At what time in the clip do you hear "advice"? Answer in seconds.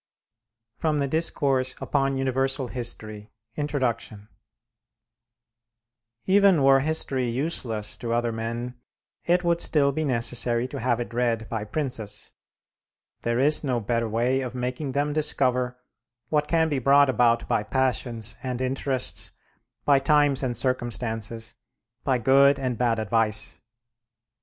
22.97-23.61